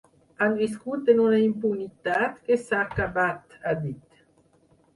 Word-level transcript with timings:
Han 0.43 0.53
viscut 0.61 1.11
en 1.13 1.21
una 1.25 1.41
impunitat 1.49 2.41
que 2.49 2.59
s’ha 2.63 2.81
acabat, 2.89 3.57
ha 3.61 3.77
dit. 3.87 4.21